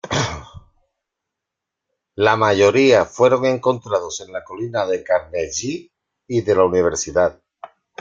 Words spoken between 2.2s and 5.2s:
mayoría fueron encontrados en la Colina de